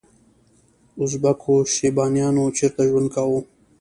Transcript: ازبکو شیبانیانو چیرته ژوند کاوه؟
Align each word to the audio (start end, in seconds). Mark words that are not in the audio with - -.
ازبکو 1.03 1.55
شیبانیانو 1.73 2.45
چیرته 2.57 2.81
ژوند 2.89 3.07
کاوه؟ 3.13 3.39